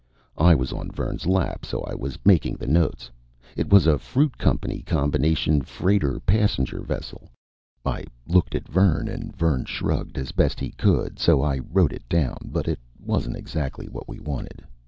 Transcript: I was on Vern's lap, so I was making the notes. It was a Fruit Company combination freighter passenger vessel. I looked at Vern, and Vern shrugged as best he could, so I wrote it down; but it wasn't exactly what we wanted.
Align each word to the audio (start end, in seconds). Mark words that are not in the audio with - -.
I 0.39 0.55
was 0.55 0.73
on 0.73 0.89
Vern's 0.89 1.27
lap, 1.27 1.63
so 1.63 1.83
I 1.83 1.93
was 1.93 2.17
making 2.25 2.55
the 2.55 2.65
notes. 2.65 3.11
It 3.55 3.69
was 3.71 3.85
a 3.85 3.99
Fruit 3.99 4.35
Company 4.39 4.81
combination 4.81 5.61
freighter 5.61 6.19
passenger 6.21 6.81
vessel. 6.81 7.29
I 7.85 8.05
looked 8.25 8.55
at 8.55 8.67
Vern, 8.67 9.07
and 9.07 9.31
Vern 9.37 9.65
shrugged 9.65 10.17
as 10.17 10.31
best 10.31 10.59
he 10.59 10.71
could, 10.71 11.19
so 11.19 11.43
I 11.43 11.59
wrote 11.71 11.93
it 11.93 12.09
down; 12.09 12.37
but 12.51 12.67
it 12.67 12.79
wasn't 12.99 13.37
exactly 13.37 13.87
what 13.89 14.09
we 14.09 14.19
wanted. 14.19 14.63